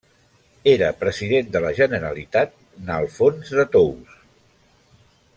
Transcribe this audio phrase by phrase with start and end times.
[0.69, 2.55] Era President de la Generalitat
[2.87, 4.17] n'Alfons de Tous.